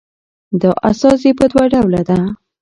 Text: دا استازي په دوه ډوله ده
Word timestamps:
دا 0.61 0.69
استازي 0.89 1.31
په 1.39 1.45
دوه 1.51 1.65
ډوله 1.73 2.01
ده 2.09 2.19